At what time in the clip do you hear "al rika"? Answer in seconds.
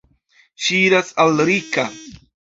1.25-1.87